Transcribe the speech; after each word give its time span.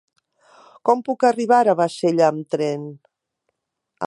Com 0.89 1.03
puc 1.09 1.27
arribar 1.31 1.61
a 1.67 1.77
Bassella 1.83 2.27
amb 2.31 2.49
tren? 2.57 2.93